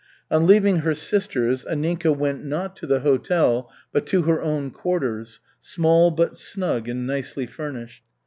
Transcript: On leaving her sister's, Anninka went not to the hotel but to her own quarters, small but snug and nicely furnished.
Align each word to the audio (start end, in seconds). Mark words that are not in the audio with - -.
On 0.31 0.47
leaving 0.47 0.77
her 0.77 0.95
sister's, 0.95 1.63
Anninka 1.63 2.11
went 2.17 2.43
not 2.43 2.75
to 2.77 2.87
the 2.87 3.01
hotel 3.01 3.69
but 3.91 4.07
to 4.07 4.23
her 4.23 4.41
own 4.41 4.71
quarters, 4.71 5.39
small 5.59 6.09
but 6.09 6.35
snug 6.35 6.89
and 6.89 7.05
nicely 7.05 7.45
furnished. 7.45 8.01